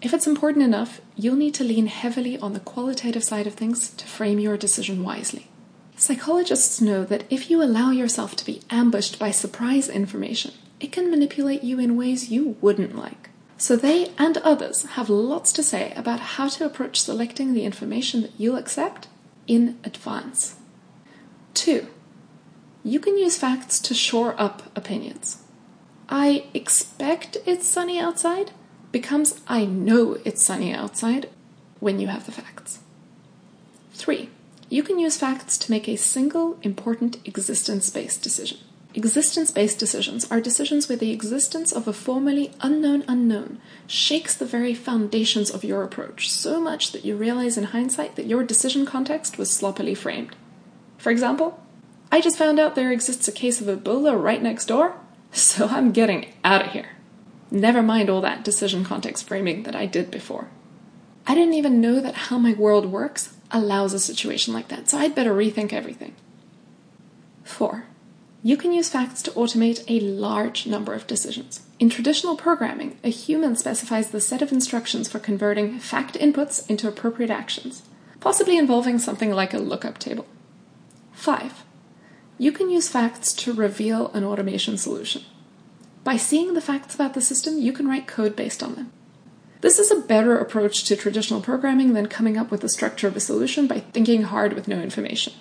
If 0.02 0.14
it's 0.14 0.28
important 0.28 0.64
enough, 0.64 1.02
you'll 1.16 1.36
need 1.36 1.54
to 1.56 1.64
lean 1.64 1.88
heavily 1.88 2.38
on 2.40 2.54
the 2.54 2.60
qualitative 2.60 3.24
side 3.24 3.48
of 3.48 3.54
things 3.56 3.90
to 3.92 4.08
frame 4.08 4.40
your 4.40 4.58
decision 4.58 5.04
wisely. 5.04 5.48
Psychologists 6.04 6.82
know 6.82 7.06
that 7.06 7.24
if 7.30 7.50
you 7.50 7.64
allow 7.64 7.90
yourself 7.90 8.36
to 8.36 8.44
be 8.44 8.60
ambushed 8.70 9.18
by 9.18 9.32
surprise 9.32 9.88
information, 9.88 10.52
it 10.82 10.92
can 10.92 11.10
manipulate 11.10 11.64
you 11.64 11.80
in 11.80 11.96
ways 11.96 12.30
you 12.30 12.58
wouldn't 12.60 12.94
like. 12.94 13.30
So 13.58 13.78
they 13.78 14.12
and 14.18 14.36
others 14.40 14.84
have 14.98 15.10
lots 15.10 15.54
to 15.54 15.64
say 15.64 15.94
about 15.96 16.20
how 16.36 16.50
to 16.50 16.66
approach 16.66 17.00
selecting 17.00 17.54
the 17.54 17.64
information 17.64 18.22
that 18.24 18.34
you'll 18.38 18.58
accept 18.58 19.08
in 19.48 19.80
advance. 19.86 20.58
2. 21.54 21.88
You 22.84 23.00
can 23.00 23.18
use 23.18 23.38
facts 23.38 23.80
to 23.80 23.94
shore 23.94 24.36
up 24.38 24.64
opinions. 24.76 25.42
I 26.10 26.48
expect 26.54 27.38
it's 27.46 27.66
sunny 27.66 27.98
outside 27.98 28.52
becomes 28.92 29.40
I 29.48 29.64
know 29.64 30.18
it's 30.26 30.44
sunny 30.44 30.74
outside 30.74 31.30
when 31.80 32.02
you 32.02 32.08
have 32.08 32.26
the 32.26 32.34
facts. 32.34 32.80
3 33.94 34.30
you 34.74 34.82
can 34.82 34.98
use 34.98 35.18
facts 35.18 35.56
to 35.56 35.70
make 35.70 35.88
a 35.88 35.96
single 35.96 36.58
important 36.64 37.20
existence 37.28 37.92
based 37.92 38.24
decision. 38.24 38.58
Existence 38.96 39.52
based 39.52 39.78
decisions 39.78 40.26
are 40.32 40.42
decisions 40.42 40.90
where 40.90 40.98
the 40.98 41.12
existence 41.12 41.72
of 41.72 41.88
a 41.88 41.94
formerly 41.94 42.52
unknown 42.60 43.04
unknown 43.08 43.62
shakes 43.86 44.34
the 44.34 44.48
very 44.48 44.74
foundations 44.74 45.52
of 45.52 45.64
your 45.64 45.84
approach 45.84 46.32
so 46.32 46.60
much 46.60 46.92
that 46.92 47.06
you 47.06 47.16
realize 47.16 47.56
in 47.56 47.66
hindsight 47.66 48.16
that 48.16 48.26
your 48.26 48.44
decision 48.44 48.84
context 48.84 49.38
was 49.38 49.52
sloppily 49.52 49.94
framed. 49.94 50.36
For 50.98 51.12
example, 51.12 51.64
I 52.12 52.20
just 52.20 52.40
found 52.40 52.60
out 52.60 52.74
there 52.74 52.92
exists 52.92 53.28
a 53.28 53.32
case 53.32 53.62
of 53.62 53.68
Ebola 53.68 54.20
right 54.20 54.42
next 54.42 54.66
door, 54.66 54.96
so 55.32 55.68
I'm 55.68 55.92
getting 55.92 56.34
out 56.44 56.66
of 56.66 56.72
here. 56.72 56.90
Never 57.52 57.84
mind 57.84 58.10
all 58.10 58.22
that 58.22 58.44
decision 58.44 58.84
context 58.84 59.28
framing 59.28 59.64
that 59.64 59.76
I 59.76 59.86
did 59.86 60.10
before. 60.10 60.50
I 61.28 61.36
didn't 61.36 61.54
even 61.54 61.80
know 61.80 62.02
that 62.02 62.16
how 62.16 62.40
my 62.40 62.54
world 62.54 62.88
works 62.88 63.36
allows 63.54 63.94
a 63.94 64.00
situation 64.00 64.54
like 64.54 64.68
that, 64.68 64.90
so 64.90 64.98
I'd 64.98 65.16
better 65.16 65.34
rethink 65.34 65.72
everything. 65.72 66.16
4. 67.44 67.86
You 68.42 68.58
can 68.58 68.74
use 68.74 68.90
facts 68.90 69.22
to 69.22 69.32
automate 69.32 69.86
a 69.88 70.02
large 70.02 70.68
number 70.68 70.94
of 70.94 71.08
decisions. 71.08 71.62
In 71.80 71.90
traditional 71.90 72.36
programming, 72.36 72.98
a 73.02 73.10
human 73.10 73.56
specifies 73.56 74.12
the 74.12 74.20
set 74.20 74.42
of 74.42 74.52
instructions 74.52 75.10
for 75.10 75.20
converting 75.20 75.80
fact 75.80 76.16
inputs 76.16 76.70
into 76.70 76.90
appropriate 76.90 77.32
actions. 77.32 77.84
possibly 78.24 78.58
involving 78.58 78.98
something 78.98 79.32
like 79.32 79.54
a 79.54 79.58
lookup 79.58 79.98
table. 79.98 80.26
5. 81.12 81.66
You 82.38 82.54
can 82.54 82.70
use 82.70 82.88
facts 82.88 83.34
to 83.34 83.52
reveal 83.52 84.08
an 84.14 84.24
automation 84.24 84.78
solution. 84.78 85.24
By 86.06 86.16
seeing 86.16 86.54
the 86.54 86.62
facts 86.62 86.96
about 86.96 87.16
the 87.16 87.22
system, 87.22 87.60
you 87.60 87.74
can 87.74 87.86
write 87.86 88.08
code 88.08 88.34
based 88.34 88.64
on 88.64 88.76
them. 88.76 88.94
This 89.64 89.80
is 89.80 89.92
a 89.92 90.02
better 90.02 90.38
approach 90.38 90.84
to 90.84 90.98
traditional 90.98 91.40
programming 91.40 91.94
than 91.94 92.08
coming 92.08 92.36
up 92.36 92.52
with 92.52 92.60
the 92.60 92.68
structure 92.68 93.08
of 93.08 93.16
a 93.16 93.22
solution 93.22 93.66
by 93.66 93.80
thinking 93.80 94.24
hard 94.24 94.52
with 94.52 94.68
no 94.68 94.82
information. 94.82 95.32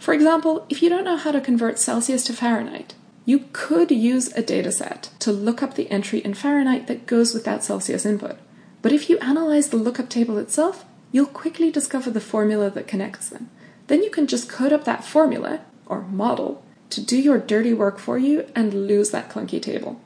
For 0.00 0.12
example, 0.12 0.66
if 0.68 0.82
you 0.82 0.88
don't 0.88 1.04
know 1.04 1.16
how 1.16 1.30
to 1.30 1.40
convert 1.40 1.78
Celsius 1.78 2.24
to 2.24 2.32
Fahrenheit, 2.32 2.96
you 3.24 3.44
could 3.52 3.92
use 3.92 4.32
a 4.32 4.42
dataset 4.42 5.16
to 5.20 5.30
look 5.30 5.62
up 5.62 5.74
the 5.74 5.88
entry 5.92 6.18
in 6.18 6.34
Fahrenheit 6.34 6.88
that 6.88 7.06
goes 7.06 7.34
with 7.34 7.44
that 7.44 7.62
Celsius 7.62 8.04
input. 8.04 8.36
But 8.82 8.90
if 8.90 9.08
you 9.08 9.16
analyze 9.18 9.68
the 9.68 9.76
lookup 9.76 10.08
table 10.08 10.38
itself, 10.38 10.84
you'll 11.12 11.26
quickly 11.26 11.70
discover 11.70 12.10
the 12.10 12.20
formula 12.20 12.68
that 12.70 12.88
connects 12.88 13.28
them. 13.28 13.48
Then 13.86 14.02
you 14.02 14.10
can 14.10 14.26
just 14.26 14.48
code 14.48 14.72
up 14.72 14.82
that 14.86 15.04
formula, 15.04 15.60
or 15.86 16.02
model, 16.02 16.64
to 16.90 17.00
do 17.00 17.16
your 17.16 17.38
dirty 17.38 17.72
work 17.72 18.00
for 18.00 18.18
you 18.18 18.50
and 18.56 18.88
lose 18.88 19.10
that 19.10 19.30
clunky 19.30 19.62
table. 19.62 20.00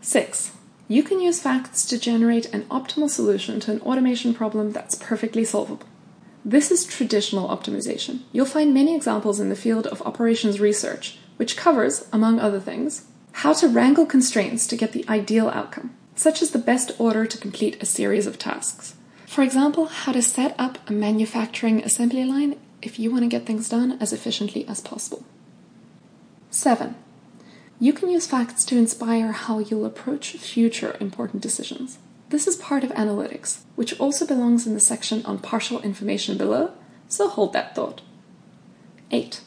6. 0.00 0.52
You 0.90 1.02
can 1.02 1.20
use 1.20 1.38
facts 1.38 1.84
to 1.86 1.98
generate 1.98 2.46
an 2.46 2.62
optimal 2.64 3.10
solution 3.10 3.60
to 3.60 3.72
an 3.72 3.80
automation 3.82 4.32
problem 4.32 4.72
that's 4.72 4.94
perfectly 4.94 5.44
solvable. 5.44 5.86
This 6.46 6.70
is 6.70 6.86
traditional 6.86 7.48
optimization. 7.48 8.20
You'll 8.32 8.46
find 8.46 8.72
many 8.72 8.96
examples 8.96 9.38
in 9.38 9.50
the 9.50 9.56
field 9.56 9.86
of 9.86 10.00
operations 10.02 10.60
research, 10.60 11.18
which 11.36 11.58
covers, 11.58 12.08
among 12.10 12.40
other 12.40 12.58
things, 12.58 13.04
how 13.32 13.52
to 13.52 13.68
wrangle 13.68 14.06
constraints 14.06 14.66
to 14.66 14.76
get 14.76 14.92
the 14.92 15.04
ideal 15.10 15.50
outcome, 15.50 15.94
such 16.14 16.40
as 16.40 16.52
the 16.52 16.58
best 16.58 16.92
order 16.98 17.26
to 17.26 17.36
complete 17.36 17.82
a 17.82 17.86
series 17.86 18.26
of 18.26 18.38
tasks. 18.38 18.94
For 19.26 19.42
example, 19.42 19.86
how 19.86 20.12
to 20.12 20.22
set 20.22 20.54
up 20.58 20.78
a 20.88 20.92
manufacturing 20.92 21.84
assembly 21.84 22.24
line 22.24 22.58
if 22.80 22.98
you 22.98 23.10
want 23.10 23.24
to 23.24 23.28
get 23.28 23.44
things 23.44 23.68
done 23.68 23.98
as 24.00 24.14
efficiently 24.14 24.66
as 24.66 24.80
possible. 24.80 25.22
7. 26.50 26.94
You 27.80 27.92
can 27.92 28.10
use 28.10 28.26
facts 28.26 28.64
to 28.66 28.76
inspire 28.76 29.30
how 29.30 29.60
you'll 29.60 29.86
approach 29.86 30.32
future 30.32 30.96
important 30.98 31.42
decisions. 31.42 31.98
This 32.30 32.48
is 32.48 32.56
part 32.56 32.82
of 32.82 32.90
analytics, 32.90 33.60
which 33.76 33.98
also 34.00 34.26
belongs 34.26 34.66
in 34.66 34.74
the 34.74 34.80
section 34.80 35.24
on 35.24 35.38
partial 35.38 35.80
information 35.80 36.36
below, 36.36 36.72
so 37.08 37.28
hold 37.28 37.52
that 37.52 37.74
thought. 37.74 38.02
8. 39.10 39.40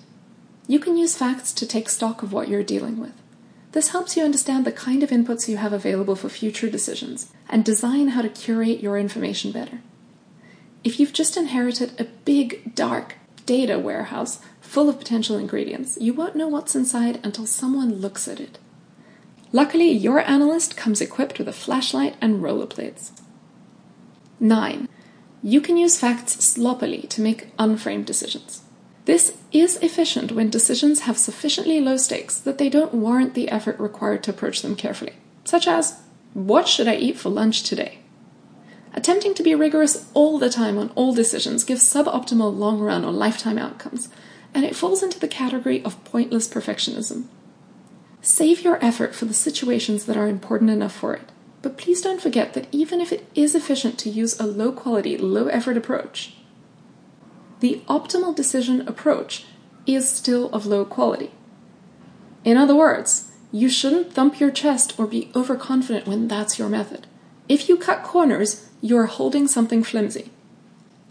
You 0.67 0.79
can 0.79 0.95
use 0.95 1.17
facts 1.17 1.51
to 1.53 1.67
take 1.67 1.89
stock 1.89 2.23
of 2.23 2.31
what 2.31 2.47
you're 2.47 2.63
dealing 2.63 2.99
with. 2.99 3.13
This 3.73 3.89
helps 3.89 4.15
you 4.15 4.23
understand 4.23 4.65
the 4.65 4.71
kind 4.71 5.03
of 5.03 5.09
inputs 5.09 5.47
you 5.47 5.57
have 5.57 5.73
available 5.73 6.15
for 6.15 6.29
future 6.29 6.69
decisions 6.69 7.31
and 7.49 7.63
design 7.63 8.09
how 8.09 8.21
to 8.21 8.29
curate 8.29 8.79
your 8.81 8.97
information 8.97 9.51
better. 9.51 9.81
If 10.83 10.99
you've 10.99 11.13
just 11.13 11.37
inherited 11.37 11.99
a 11.99 12.05
big, 12.05 12.75
dark 12.75 13.15
data 13.45 13.77
warehouse 13.77 14.39
full 14.71 14.87
of 14.87 14.97
potential 14.97 15.37
ingredients, 15.37 15.97
you 15.99 16.13
won't 16.13 16.33
know 16.33 16.47
what's 16.47 16.77
inside 16.77 17.19
until 17.25 17.45
someone 17.45 17.95
looks 17.95 18.25
at 18.25 18.39
it. 18.39 18.57
Luckily, 19.51 19.91
your 19.91 20.21
analyst 20.21 20.77
comes 20.77 21.01
equipped 21.01 21.37
with 21.37 21.49
a 21.49 21.51
flashlight 21.51 22.15
and 22.21 22.41
rollerblades. 22.41 23.11
9. 24.39 24.87
You 25.43 25.59
can 25.59 25.75
use 25.75 25.99
facts 25.99 26.41
sloppily 26.45 27.01
to 27.09 27.19
make 27.19 27.49
unframed 27.59 28.05
decisions. 28.05 28.61
This 29.03 29.37
is 29.51 29.75
efficient 29.81 30.31
when 30.31 30.49
decisions 30.49 31.01
have 31.01 31.17
sufficiently 31.17 31.81
low 31.81 31.97
stakes 31.97 32.37
that 32.37 32.57
they 32.57 32.69
don't 32.69 32.93
warrant 32.93 33.33
the 33.33 33.49
effort 33.49 33.77
required 33.77 34.23
to 34.23 34.31
approach 34.31 34.61
them 34.61 34.77
carefully, 34.77 35.15
such 35.43 35.67
as, 35.67 35.99
What 36.33 36.69
should 36.69 36.87
I 36.87 36.95
eat 36.95 37.17
for 37.17 37.27
lunch 37.27 37.63
today? 37.63 37.99
Attempting 38.93 39.33
to 39.33 39.43
be 39.43 39.53
rigorous 39.53 40.09
all 40.13 40.39
the 40.39 40.49
time 40.49 40.77
on 40.77 40.91
all 40.95 41.13
decisions 41.13 41.65
gives 41.65 41.83
suboptimal 41.83 42.57
long 42.57 42.79
run 42.79 43.03
or 43.03 43.11
lifetime 43.11 43.57
outcomes, 43.57 44.07
and 44.53 44.65
it 44.65 44.75
falls 44.75 45.01
into 45.03 45.19
the 45.19 45.27
category 45.27 45.83
of 45.83 46.03
pointless 46.03 46.47
perfectionism. 46.47 47.25
Save 48.21 48.61
your 48.61 48.83
effort 48.83 49.15
for 49.15 49.25
the 49.25 49.33
situations 49.33 50.05
that 50.05 50.17
are 50.17 50.27
important 50.27 50.69
enough 50.69 50.93
for 50.93 51.13
it, 51.15 51.31
but 51.61 51.77
please 51.77 52.01
don't 52.01 52.21
forget 52.21 52.53
that 52.53 52.67
even 52.71 53.01
if 53.01 53.11
it 53.11 53.27
is 53.33 53.55
efficient 53.55 53.97
to 53.99 54.09
use 54.09 54.39
a 54.39 54.45
low 54.45 54.71
quality, 54.71 55.17
low 55.17 55.47
effort 55.47 55.77
approach, 55.77 56.33
the 57.59 57.81
optimal 57.87 58.35
decision 58.35 58.87
approach 58.87 59.45
is 59.85 60.09
still 60.09 60.49
of 60.49 60.65
low 60.65 60.85
quality. 60.85 61.31
In 62.43 62.57
other 62.57 62.75
words, 62.75 63.31
you 63.51 63.69
shouldn't 63.69 64.13
thump 64.13 64.39
your 64.39 64.51
chest 64.51 64.99
or 64.99 65.05
be 65.05 65.31
overconfident 65.35 66.07
when 66.07 66.27
that's 66.27 66.57
your 66.57 66.69
method. 66.69 67.05
If 67.49 67.67
you 67.69 67.77
cut 67.77 68.03
corners, 68.03 68.67
you're 68.81 69.05
holding 69.05 69.47
something 69.47 69.83
flimsy. 69.83 70.31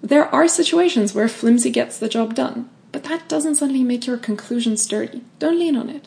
There 0.00 0.26
are 0.34 0.48
situations 0.48 1.14
where 1.14 1.28
flimsy 1.28 1.70
gets 1.70 1.98
the 1.98 2.08
job 2.08 2.34
done, 2.34 2.68
that 3.10 3.28
doesn't 3.28 3.56
suddenly 3.56 3.82
make 3.82 4.06
your 4.06 4.16
conclusions 4.16 4.80
sturdy. 4.80 5.24
Don't 5.40 5.58
lean 5.58 5.76
on 5.76 5.90
it. 5.90 6.06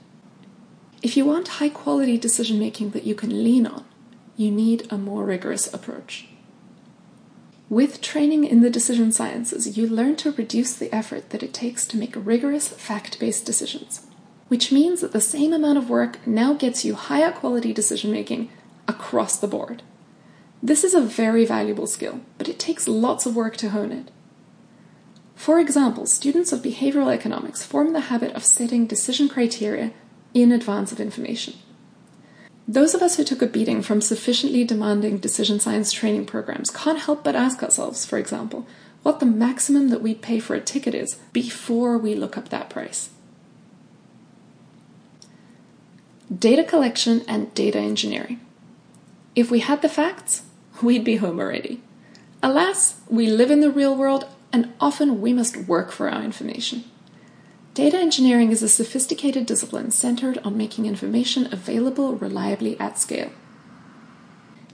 If 1.01 1.17
you 1.17 1.25
want 1.25 1.59
high 1.59 1.67
quality 1.67 2.17
decision 2.17 2.57
making 2.57 2.91
that 2.91 3.03
you 3.03 3.13
can 3.13 3.43
lean 3.43 3.67
on, 3.67 3.83
you 4.37 4.49
need 4.49 4.87
a 4.89 4.97
more 4.97 5.25
rigorous 5.25 5.71
approach. 5.73 6.27
With 7.69 7.99
training 7.99 8.45
in 8.45 8.61
the 8.61 8.69
decision 8.69 9.11
sciences, 9.11 9.77
you 9.77 9.85
learn 9.85 10.15
to 10.17 10.31
reduce 10.31 10.75
the 10.75 10.93
effort 10.95 11.31
that 11.31 11.43
it 11.43 11.53
takes 11.53 11.85
to 11.87 11.97
make 11.97 12.13
rigorous, 12.15 12.69
fact 12.69 13.19
based 13.19 13.45
decisions, 13.45 14.07
which 14.47 14.71
means 14.71 15.01
that 15.01 15.11
the 15.11 15.19
same 15.19 15.51
amount 15.51 15.77
of 15.77 15.89
work 15.89 16.25
now 16.25 16.53
gets 16.53 16.85
you 16.85 16.95
higher 16.95 17.33
quality 17.33 17.73
decision 17.73 18.13
making 18.13 18.49
across 18.87 19.37
the 19.37 19.47
board. 19.47 19.83
This 20.61 20.85
is 20.85 20.93
a 20.93 21.01
very 21.01 21.43
valuable 21.43 21.87
skill, 21.87 22.21
but 22.37 22.47
it 22.47 22.59
takes 22.59 22.87
lots 22.87 23.25
of 23.25 23.35
work 23.35 23.57
to 23.57 23.71
hone 23.71 23.91
it. 23.91 24.09
For 25.35 25.59
example, 25.59 26.05
students 26.05 26.51
of 26.53 26.61
behavioral 26.61 27.13
economics 27.13 27.63
form 27.63 27.93
the 27.93 28.01
habit 28.01 28.33
of 28.33 28.43
setting 28.43 28.85
decision 28.85 29.27
criteria 29.27 29.91
in 30.33 30.51
advance 30.51 30.91
of 30.91 30.99
information. 30.99 31.55
Those 32.67 32.93
of 32.93 33.01
us 33.01 33.17
who 33.17 33.23
took 33.23 33.41
a 33.41 33.47
beating 33.47 33.81
from 33.81 33.99
sufficiently 33.99 34.63
demanding 34.63 35.17
decision 35.17 35.59
science 35.59 35.91
training 35.91 36.25
programs 36.25 36.69
can't 36.69 36.99
help 36.99 37.23
but 37.23 37.35
ask 37.35 37.61
ourselves, 37.61 38.05
for 38.05 38.17
example, 38.17 38.65
what 39.01 39.19
the 39.19 39.25
maximum 39.25 39.89
that 39.89 40.01
we'd 40.01 40.21
pay 40.21 40.39
for 40.39 40.55
a 40.55 40.61
ticket 40.61 40.95
is 40.95 41.15
before 41.33 41.97
we 41.97 42.15
look 42.15 42.37
up 42.37 42.49
that 42.49 42.69
price. 42.69 43.09
Data 46.33 46.63
collection 46.63 47.21
and 47.27 47.53
data 47.53 47.79
engineering. 47.79 48.39
If 49.35 49.51
we 49.51 49.59
had 49.59 49.81
the 49.81 49.89
facts, 49.89 50.43
we'd 50.81 51.03
be 51.03 51.17
home 51.17 51.39
already. 51.39 51.81
Alas, 52.41 53.01
we 53.09 53.27
live 53.27 53.51
in 53.51 53.59
the 53.59 53.71
real 53.71 53.95
world 53.95 54.25
and 54.53 54.71
often 54.79 55.19
we 55.19 55.33
must 55.33 55.57
work 55.57 55.91
for 55.91 56.09
our 56.09 56.23
information. 56.23 56.85
Data 57.73 57.97
engineering 57.97 58.51
is 58.51 58.61
a 58.61 58.69
sophisticated 58.69 59.47
discipline 59.47 59.89
centered 59.89 60.37
on 60.43 60.55
making 60.55 60.85
information 60.85 61.51
available 61.51 62.15
reliably 62.15 62.79
at 62.79 62.99
scale. 62.99 63.31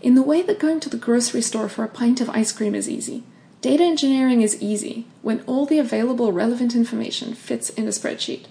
In 0.02 0.16
the 0.16 0.22
way 0.22 0.42
that 0.42 0.60
going 0.60 0.82
to 0.82 0.90
the 0.90 0.98
grocery 0.98 1.42
store 1.42 1.70
for 1.70 1.86
a 1.86 1.90
pint 1.90 2.20
of 2.20 2.30
ice 2.30 2.52
cream 2.52 2.76
is 2.76 2.90
easy, 2.90 3.24
data 3.62 3.84
engineering 3.84 4.42
is 4.42 4.62
easy 4.62 5.08
when 5.22 5.44
all 5.48 5.66
the 5.66 5.80
available 5.80 6.34
relevant 6.34 6.76
information 6.76 7.34
fits 7.34 7.70
in 7.70 7.86
a 7.86 7.90
spreadsheet. 7.92 8.46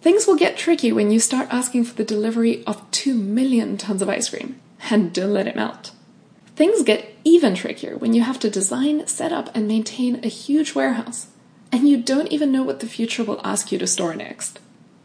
Things 0.00 0.26
will 0.26 0.36
get 0.36 0.56
tricky 0.56 0.92
when 0.92 1.10
you 1.10 1.20
start 1.20 1.48
asking 1.50 1.84
for 1.84 1.94
the 1.94 2.04
delivery 2.04 2.64
of 2.66 2.88
2 2.90 3.14
million 3.14 3.76
tons 3.76 4.02
of 4.02 4.08
ice 4.08 4.30
cream, 4.30 4.60
and 4.90 5.12
don't 5.12 5.32
let 5.32 5.48
it 5.48 5.56
melt. 5.56 5.92
Things 6.58 6.82
get 6.82 7.14
even 7.22 7.54
trickier 7.54 7.96
when 7.96 8.14
you 8.14 8.22
have 8.22 8.40
to 8.40 8.50
design, 8.50 9.06
set 9.06 9.30
up, 9.30 9.48
and 9.54 9.68
maintain 9.68 10.18
a 10.24 10.26
huge 10.26 10.74
warehouse 10.74 11.28
and 11.70 11.88
you 11.88 12.02
don't 12.02 12.32
even 12.32 12.50
know 12.50 12.64
what 12.64 12.80
the 12.80 12.88
future 12.88 13.22
will 13.22 13.40
ask 13.44 13.70
you 13.70 13.78
to 13.78 13.86
store 13.86 14.12
next. 14.16 14.58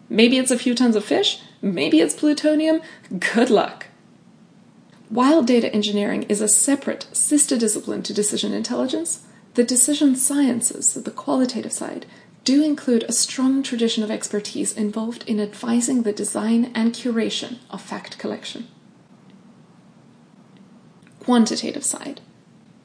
Maybe 0.10 0.40
it's 0.40 0.50
a 0.50 0.58
few 0.58 0.74
tons 0.74 0.96
of 0.96 1.06
fish, 1.06 1.44
maybe 1.62 2.00
it's 2.00 2.16
plutonium. 2.16 2.82
Good 3.36 3.52
luck. 3.52 3.86
While 5.10 5.44
data 5.44 5.72
engineering 5.72 6.24
is 6.24 6.42
a 6.42 6.48
separate 6.48 7.06
sister 7.14 7.56
discipline 7.56 8.02
to 8.02 8.16
decision 8.16 8.52
intelligence, 8.52 9.24
the 9.54 9.64
decision 9.64 10.16
sciences, 10.16 10.96
the 10.96 11.12
qualitative 11.12 11.72
side, 11.72 12.08
do 12.44 12.64
include 12.64 13.04
a 13.04 13.12
strong 13.12 13.62
tradition 13.62 14.04
of 14.04 14.10
expertise 14.10 14.74
involved 14.76 15.24
in 15.30 15.40
advising 15.40 16.02
the 16.02 16.14
design 16.14 16.72
and 16.74 16.94
curation 16.94 17.60
of 17.70 17.80
fact 17.80 18.18
collection. 18.18 18.70
Quantitative 21.24 21.86
side, 21.86 22.20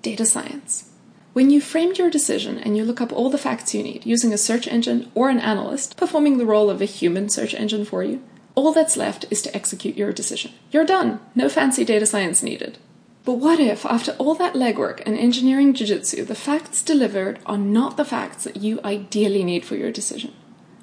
data 0.01 0.25
science. 0.25 0.91
When 1.33 1.51
you've 1.51 1.65
framed 1.65 1.99
your 1.99 2.09
decision 2.09 2.57
and 2.57 2.77
you 2.77 2.85
look 2.85 3.01
up 3.01 3.13
all 3.13 3.31
the 3.31 3.37
facts 3.37 3.75
you 3.75 3.83
need 3.83 4.07
using 4.07 4.33
a 4.33 4.39
search 4.39 4.69
engine 4.69 5.11
or 5.17 5.29
an 5.29 5.41
analyst 5.41 5.97
performing 5.97 6.39
the 6.39 6.47
role 6.47 6.71
of 6.71 6.81
a 6.81 6.85
human 6.85 7.29
search 7.29 7.53
engine 7.53 7.85
for 7.85 8.05
you, 8.05 8.23
all 8.55 8.73
that's 8.73 8.97
left 8.97 9.25
is 9.29 9.43
to 9.43 9.55
execute 9.57 9.97
your 9.97 10.13
decision. 10.13 10.53
You're 10.71 10.85
done. 10.85 11.19
No 11.35 11.49
fancy 11.49 11.85
data 11.85 12.07
science 12.07 12.41
needed. 12.41 12.79
But 13.25 13.35
what 13.35 13.59
if, 13.59 13.85
after 13.85 14.13
all 14.13 14.37
that 14.37 14.55
legwork 14.55 15.03
and 15.05 15.19
engineering 15.19 15.75
jujitsu, 15.75 16.25
the 16.25 16.37
facts 16.37 16.81
delivered 16.81 17.41
are 17.45 17.59
not 17.59 17.97
the 17.97 18.05
facts 18.05 18.45
that 18.45 18.59
you 18.59 18.81
ideally 18.85 19.43
need 19.43 19.65
for 19.65 19.75
your 19.75 19.91
decision? 19.91 20.33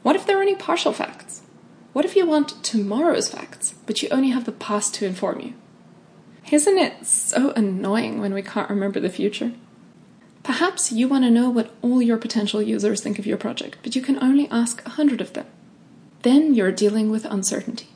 What 0.03 0.17
if 0.17 0.25
there 0.25 0.37
are 0.37 0.41
only 0.41 0.55
partial 0.55 0.91
facts? 0.91 1.41
What 1.93 2.03
if 2.03 2.17
you 2.17 2.25
want 2.25 2.61
tomorrow's 2.63 3.29
facts, 3.29 3.75
but 3.85 4.03
you 4.03 4.09
only 4.09 4.31
have 4.31 4.43
the 4.43 4.51
past 4.51 4.93
to 4.95 5.05
inform 5.05 5.39
you? 5.39 5.53
Isn't 6.51 6.77
it 6.77 7.05
so 7.05 7.51
annoying 7.51 8.21
when 8.21 8.33
we 8.33 8.41
can't 8.43 8.69
remember 8.69 8.99
the 8.99 9.09
future? 9.09 9.53
Perhaps 10.43 10.91
you 10.91 11.07
want 11.07 11.23
to 11.23 11.31
know 11.31 11.49
what 11.49 11.73
all 11.81 12.03
your 12.03 12.17
potential 12.17 12.61
users 12.61 13.01
think 13.01 13.17
of 13.17 13.25
your 13.25 13.37
project, 13.37 13.77
but 13.81 13.95
you 13.95 14.01
can 14.01 14.21
only 14.23 14.47
ask 14.49 14.85
a 14.85 14.91
hundred 14.91 15.21
of 15.21 15.33
them. 15.33 15.47
Then 16.21 16.53
you're 16.53 16.71
dealing 16.71 17.09
with 17.09 17.25
uncertainty. 17.25 17.87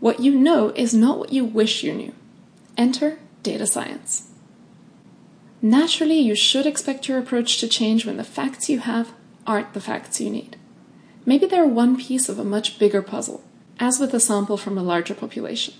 What 0.00 0.20
you 0.20 0.34
know 0.34 0.70
is 0.70 0.94
not 0.94 1.18
what 1.18 1.32
you 1.32 1.44
wish 1.44 1.82
you 1.82 1.92
knew. 1.92 2.14
Enter 2.78 3.18
data 3.42 3.66
science. 3.66 4.30
Naturally, 5.60 6.18
you 6.18 6.34
should 6.34 6.66
expect 6.66 7.06
your 7.06 7.18
approach 7.18 7.58
to 7.58 7.68
change 7.68 8.06
when 8.06 8.16
the 8.16 8.24
facts 8.24 8.70
you 8.70 8.78
have 8.78 9.12
aren't 9.46 9.74
the 9.74 9.80
facts 9.80 10.20
you 10.20 10.30
need. 10.30 10.56
Maybe 11.26 11.46
they're 11.46 11.66
one 11.66 11.98
piece 11.98 12.30
of 12.30 12.38
a 12.38 12.44
much 12.44 12.78
bigger 12.78 13.02
puzzle, 13.02 13.42
as 13.78 13.98
with 13.98 14.14
a 14.14 14.20
sample 14.20 14.56
from 14.56 14.78
a 14.78 14.82
larger 14.82 15.14
population. 15.14 15.74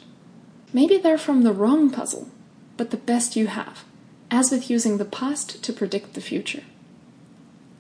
Maybe 0.72 0.96
they're 0.96 1.18
from 1.18 1.42
the 1.42 1.52
wrong 1.52 1.90
puzzle, 1.90 2.28
but 2.76 2.90
the 2.90 2.96
best 2.96 3.36
you 3.36 3.46
have, 3.46 3.84
as 4.30 4.50
with 4.50 4.70
using 4.70 4.98
the 4.98 5.04
past 5.04 5.62
to 5.64 5.72
predict 5.72 6.14
the 6.14 6.20
future. 6.20 6.62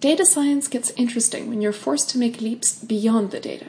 Data 0.00 0.24
science 0.24 0.68
gets 0.68 0.90
interesting 0.96 1.48
when 1.48 1.60
you're 1.60 1.72
forced 1.72 2.08
to 2.10 2.18
make 2.18 2.40
leaps 2.40 2.82
beyond 2.82 3.30
the 3.30 3.40
data, 3.40 3.66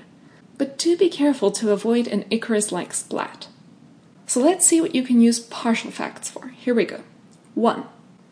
but 0.58 0.78
do 0.78 0.96
be 0.96 1.10
careful 1.10 1.52
to 1.52 1.72
avoid 1.72 2.08
an 2.08 2.26
Icarus 2.30 2.72
like 2.72 2.94
splat. 2.94 3.48
So 4.28 4.40
let's 4.42 4.66
see 4.66 4.80
what 4.80 4.94
you 4.94 5.04
can 5.04 5.22
use 5.22 5.40
partial 5.40 5.90
facts 5.90 6.30
for. 6.30 6.50
Here 6.50 6.76
we 6.76 6.86
go. 6.86 7.02
1. 7.56 7.84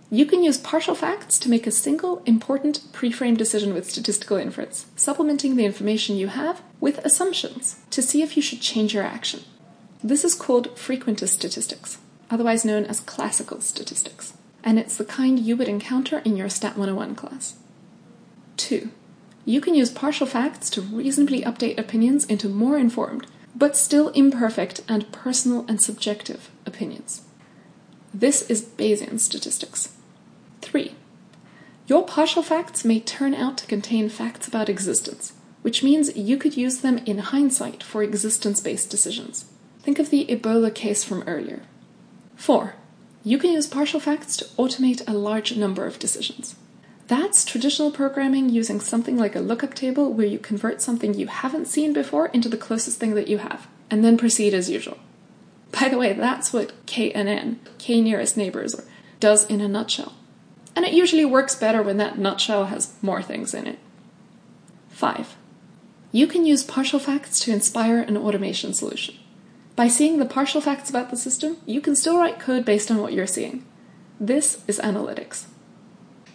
You 0.10 0.26
can 0.26 0.44
use 0.44 0.58
partial 0.58 0.96
facts 0.96 1.38
to 1.40 1.50
make 1.50 1.68
a 1.68 1.72
single 1.72 2.22
important 2.26 2.82
pre-framed 2.94 3.38
decision 3.38 3.74
with 3.74 3.90
statistical 3.90 4.38
inference, 4.38 4.86
supplementing 4.96 5.56
the 5.56 5.66
information 5.66 6.16
you 6.16 6.28
have 6.28 6.62
with 6.80 7.00
assumptions 7.00 7.78
to 7.90 8.02
see 8.02 8.22
if 8.22 8.38
you 8.38 8.44
should 8.44 8.62
change 8.62 8.94
your 8.94 9.04
action. 9.04 9.42
This 10.04 10.24
is 10.24 10.36
called 10.36 10.76
frequentist 10.76 11.30
statistics, 11.30 11.98
otherwise 12.30 12.64
known 12.64 12.86
as 12.86 13.00
classical 13.00 13.62
statistics, 13.62 14.34
and 14.64 14.78
it's 14.78 14.96
the 14.96 15.06
kind 15.06 15.40
you 15.40 15.58
would 15.58 15.68
encounter 15.68 16.20
in 16.20 16.38
your 16.38 16.50
Stat 16.50 16.78
101 16.78 17.16
class. 17.16 17.56
2. 18.58 18.90
You 19.46 19.62
can 19.62 19.74
use 19.76 19.90
partial 19.90 20.28
facts 20.28 20.70
to 20.72 20.82
reasonably 20.82 21.42
update 21.42 21.80
opinions 21.80 22.26
into 22.26 22.48
more 22.50 22.78
informed, 22.78 23.26
but 23.56 23.78
still 23.78 24.10
imperfect 24.10 24.82
and 24.88 25.12
personal 25.12 25.66
and 25.68 25.82
subjective 25.82 26.52
opinions. 26.66 27.22
This 28.14 28.44
is 28.44 28.62
Bayesian 28.62 29.20
statistics. 29.20 29.96
3. 30.62 30.94
Your 31.88 32.06
partial 32.06 32.44
facts 32.44 32.86
may 32.86 33.00
turn 33.00 33.34
out 33.34 33.58
to 33.60 33.66
contain 33.66 34.10
facts 34.10 34.48
about 34.48 34.70
existence, 34.70 35.34
which 35.64 35.82
means 35.82 36.16
you 36.16 36.38
could 36.38 36.56
use 36.56 36.80
them 36.82 37.00
in 37.00 37.18
hindsight 37.18 37.82
for 37.82 38.04
existence 38.04 38.60
based 38.60 38.92
decisions. 38.92 39.46
Think 39.88 40.00
of 40.00 40.10
the 40.10 40.26
Ebola 40.26 40.76
case 40.76 41.06
from 41.06 41.24
earlier. 41.24 41.62
4. 42.36 42.76
You 43.24 43.38
can 43.38 43.54
use 43.54 43.68
partial 43.68 44.02
facts 44.02 44.36
to 44.36 44.44
automate 44.58 45.02
a 45.08 45.14
large 45.14 45.56
number 45.56 45.86
of 45.86 45.98
decisions. 45.98 46.58
That's 47.08 47.46
traditional 47.46 47.90
programming 47.92 48.50
using 48.50 48.82
something 48.82 49.18
like 49.18 49.34
a 49.34 49.40
lookup 49.40 49.76
table 49.76 50.12
where 50.12 50.28
you 50.28 50.40
convert 50.40 50.82
something 50.82 51.14
you 51.14 51.28
haven't 51.28 51.70
seen 51.70 51.94
before 51.94 52.28
into 52.34 52.50
the 52.50 52.58
closest 52.58 53.00
thing 53.00 53.16
that 53.16 53.30
you 53.30 53.38
have, 53.38 53.70
and 53.90 54.04
then 54.04 54.18
proceed 54.18 54.54
as 54.54 54.70
usual. 54.70 54.98
By 55.72 55.88
the 55.88 55.98
way, 55.98 56.12
that's 56.12 56.52
what 56.52 56.74
KNN, 56.86 57.60
K 57.78 58.02
nearest 58.02 58.36
neighbors, 58.36 58.76
does 59.22 59.46
in 59.46 59.62
a 59.62 59.70
nutshell 59.70 60.16
and 60.76 60.84
it 60.84 60.92
usually 60.92 61.24
works 61.24 61.56
better 61.56 61.82
when 61.82 61.96
that 61.96 62.18
nutshell 62.18 62.66
has 62.66 62.94
more 63.02 63.22
things 63.22 63.54
in 63.54 63.66
it. 63.68 63.80
5. 64.90 65.38
You 66.12 66.28
can 66.28 66.46
use 66.46 66.66
partial 66.66 67.00
facts 67.00 67.40
to 67.40 67.54
inspire 67.54 68.02
an 68.02 68.18
automation 68.18 68.74
solution. 68.74 69.16
By 69.78 69.88
seeing 69.88 70.18
the 70.18 70.26
partial 70.26 70.60
facts 70.60 70.90
about 70.90 71.12
the 71.12 71.16
system, 71.16 71.58
you 71.68 71.82
can 71.82 71.96
still 71.96 72.18
write 72.18 72.40
code 72.40 72.66
based 72.66 72.90
on 72.90 72.98
what 72.98 73.14
you're 73.14 73.28
seeing. 73.28 73.64
This 74.20 74.64
is 74.68 74.80
analytics. 74.80 75.46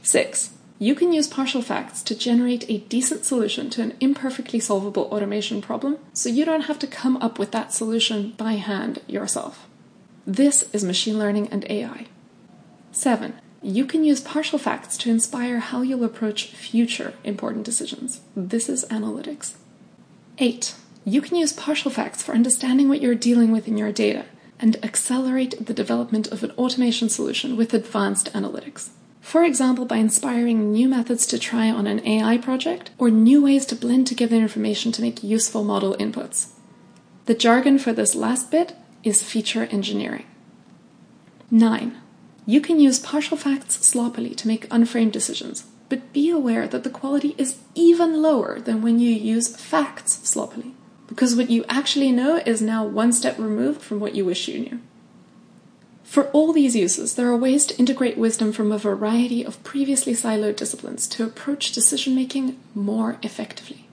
6. 0.05 0.51
You 0.79 0.95
can 0.95 1.13
use 1.13 1.27
partial 1.27 1.61
facts 1.61 2.05
to 2.05 2.15
generate 2.15 2.71
a 2.71 2.79
decent 2.79 3.25
solution 3.25 3.69
to 3.71 3.83
an 3.83 3.97
imperfectly 3.99 4.61
solvable 4.61 5.07
automation 5.07 5.61
problem, 5.61 5.99
so 6.13 6.29
you 6.29 6.45
don't 6.45 6.67
have 6.67 6.79
to 6.79 6.87
come 6.87 7.17
up 7.17 7.41
with 7.41 7.51
that 7.51 7.73
solution 7.73 8.31
by 8.37 8.53
hand 8.53 9.01
yourself. 9.09 9.67
This 10.25 10.63
is 10.73 10.85
machine 10.85 11.19
learning 11.19 11.49
and 11.49 11.69
AI. 11.69 12.07
7. 12.93 13.35
You 13.61 13.87
can 13.87 14.05
use 14.05 14.21
partial 14.21 14.61
facts 14.61 14.97
to 14.99 15.11
inspire 15.11 15.59
how 15.59 15.83
you'll 15.83 16.05
approach 16.05 16.47
future 16.47 17.15
important 17.25 17.65
decisions. 17.65 18.21
This 18.37 18.69
is 18.69 18.85
analytics. 18.85 19.55
8. 20.39 20.77
You 21.05 21.21
can 21.21 21.37
use 21.37 21.53
partial 21.53 21.91
facts 21.91 22.23
for 22.23 22.33
understanding 22.33 22.89
what 22.89 23.01
you're 23.01 23.15
dealing 23.17 23.51
with 23.51 23.67
in 23.67 23.77
your 23.77 23.91
data 23.91 24.27
and 24.61 24.83
accelerate 24.85 25.67
the 25.67 25.75
development 25.75 26.29
of 26.29 26.45
an 26.45 26.53
automation 26.53 27.09
solution 27.09 27.57
with 27.57 27.75
advanced 27.75 28.33
analytics. 28.33 28.91
For 29.21 29.45
example, 29.45 29.85
by 29.85 29.97
inspiring 29.97 30.71
new 30.71 30.89
methods 30.89 31.27
to 31.27 31.39
try 31.39 31.71
on 31.71 31.87
an 31.87 32.07
AI 32.07 32.39
project 32.39 32.91
or 32.99 33.11
new 33.11 33.43
ways 33.43 33.67
to 33.67 33.77
blend 33.77 34.07
together 34.07 34.37
information 34.37 34.93
to 34.93 35.03
make 35.03 35.25
useful 35.25 35.65
model 35.65 35.97
inputs. 35.97 36.51
The 37.27 37.35
jargon 37.35 37.79
for 37.79 37.93
this 37.93 38.15
last 38.15 38.51
bit 38.51 38.77
is 39.03 39.23
feature 39.23 39.65
engineering. 39.71 40.27
9. 41.51 41.97
You 42.47 42.61
can 42.61 42.81
use 42.81 42.99
partial 42.99 43.37
facts 43.37 43.85
sloppily 43.85 44.35
to 44.37 44.49
make 44.49 44.67
unframed 44.71 45.13
decisions, 45.13 45.67
but 45.89 46.13
be 46.13 46.31
aware 46.31 46.67
that 46.69 46.85
the 46.85 46.91
quality 46.91 47.35
is 47.39 47.59
even 47.75 48.23
lower 48.23 48.59
than 48.61 48.83
when 48.83 48.99
you 48.99 49.11
use 49.11 49.57
facts 49.57 50.15
sloppily, 50.29 50.75
because 51.07 51.37
what 51.37 51.51
you 51.51 51.65
actually 51.69 52.13
know 52.13 52.37
is 52.47 52.63
now 52.63 52.85
one 52.85 53.13
step 53.13 53.39
removed 53.39 53.83
from 53.83 54.01
what 54.01 54.15
you 54.15 54.25
wish 54.25 54.49
you 54.49 54.61
knew. 54.61 54.81
For 56.05 56.25
all 56.33 56.53
these 56.53 56.77
uses, 56.77 57.15
there 57.15 57.29
are 57.29 57.37
ways 57.37 57.65
to 57.67 57.79
integrate 57.79 58.19
wisdom 58.19 58.53
from 58.53 58.71
a 58.71 58.79
variety 58.79 59.43
of 59.43 59.63
previously 59.65 60.13
siloed 60.13 60.57
disciplines 60.57 61.07
to 61.09 61.25
approach 61.25 61.73
decision 61.73 62.15
making 62.15 62.59
more 62.75 63.19
effectively. 63.23 63.87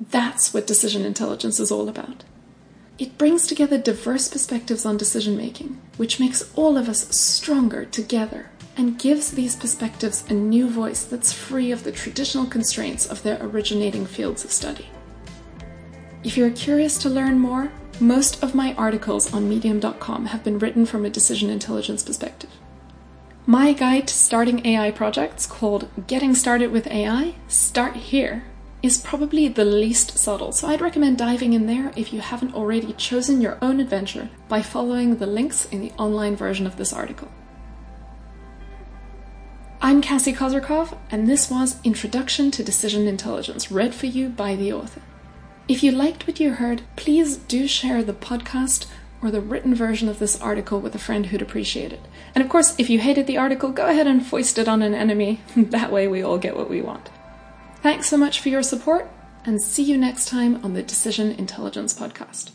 That's 0.00 0.54
what 0.54 0.68
decision 0.68 1.04
intelligence 1.04 1.58
is 1.58 1.72
all 1.72 1.88
about. 1.88 2.22
It 2.98 3.18
brings 3.18 3.46
together 3.46 3.78
diverse 3.78 4.28
perspectives 4.28 4.86
on 4.86 4.96
decision 4.96 5.36
making, 5.36 5.80
which 5.96 6.20
makes 6.20 6.52
all 6.56 6.76
of 6.76 6.88
us 6.88 7.14
stronger 7.14 7.84
together 7.84 8.50
and 8.76 8.98
gives 8.98 9.32
these 9.32 9.56
perspectives 9.56 10.24
a 10.28 10.34
new 10.34 10.68
voice 10.68 11.04
that's 11.04 11.32
free 11.32 11.72
of 11.72 11.82
the 11.82 11.92
traditional 11.92 12.46
constraints 12.46 13.06
of 13.06 13.22
their 13.24 13.38
originating 13.40 14.06
fields 14.06 14.44
of 14.44 14.52
study. 14.52 14.86
If 16.24 16.36
you're 16.36 16.50
curious 16.50 16.98
to 16.98 17.08
learn 17.08 17.38
more, 17.38 17.70
most 18.00 18.42
of 18.42 18.54
my 18.54 18.74
articles 18.74 19.32
on 19.32 19.48
medium.com 19.48 20.26
have 20.26 20.42
been 20.42 20.58
written 20.58 20.84
from 20.84 21.04
a 21.04 21.10
decision 21.10 21.48
intelligence 21.48 22.02
perspective. 22.02 22.50
My 23.46 23.72
guide 23.72 24.08
to 24.08 24.14
starting 24.14 24.66
AI 24.66 24.90
projects 24.90 25.46
called 25.46 25.88
Getting 26.08 26.34
Started 26.34 26.72
with 26.72 26.88
AI, 26.88 27.36
Start 27.46 27.94
Here, 27.94 28.44
is 28.82 28.98
probably 28.98 29.46
the 29.46 29.64
least 29.64 30.18
subtle, 30.18 30.50
so 30.50 30.66
I'd 30.66 30.80
recommend 30.80 31.18
diving 31.18 31.52
in 31.52 31.66
there 31.66 31.92
if 31.96 32.12
you 32.12 32.20
haven't 32.20 32.54
already 32.54 32.92
chosen 32.94 33.40
your 33.40 33.56
own 33.62 33.78
adventure 33.78 34.28
by 34.48 34.60
following 34.60 35.16
the 35.16 35.26
links 35.26 35.66
in 35.66 35.80
the 35.80 35.92
online 35.92 36.34
version 36.34 36.66
of 36.66 36.76
this 36.76 36.92
article. 36.92 37.28
I'm 39.80 40.02
Cassie 40.02 40.34
Kozyrkov, 40.34 40.98
and 41.12 41.28
this 41.28 41.48
was 41.48 41.80
Introduction 41.84 42.50
to 42.50 42.64
Decision 42.64 43.06
Intelligence, 43.06 43.70
read 43.70 43.94
for 43.94 44.06
you 44.06 44.28
by 44.28 44.56
the 44.56 44.72
author. 44.72 45.00
If 45.68 45.82
you 45.82 45.92
liked 45.92 46.26
what 46.26 46.40
you 46.40 46.52
heard, 46.52 46.80
please 46.96 47.36
do 47.36 47.68
share 47.68 48.02
the 48.02 48.14
podcast 48.14 48.86
or 49.20 49.30
the 49.30 49.42
written 49.42 49.74
version 49.74 50.08
of 50.08 50.18
this 50.18 50.40
article 50.40 50.80
with 50.80 50.94
a 50.94 50.98
friend 50.98 51.26
who'd 51.26 51.42
appreciate 51.42 51.92
it. 51.92 52.00
And 52.34 52.42
of 52.42 52.48
course, 52.48 52.74
if 52.78 52.88
you 52.88 52.98
hated 52.98 53.26
the 53.26 53.36
article, 53.36 53.70
go 53.70 53.86
ahead 53.86 54.06
and 54.06 54.24
foist 54.24 54.56
it 54.56 54.66
on 54.66 54.80
an 54.80 54.94
enemy. 54.94 55.42
that 55.56 55.92
way 55.92 56.08
we 56.08 56.22
all 56.22 56.38
get 56.38 56.56
what 56.56 56.70
we 56.70 56.80
want. 56.80 57.10
Thanks 57.82 58.08
so 58.08 58.16
much 58.16 58.40
for 58.40 58.48
your 58.48 58.62
support, 58.62 59.10
and 59.44 59.62
see 59.62 59.82
you 59.82 59.98
next 59.98 60.28
time 60.28 60.64
on 60.64 60.72
the 60.72 60.82
Decision 60.82 61.32
Intelligence 61.32 61.92
Podcast. 61.92 62.50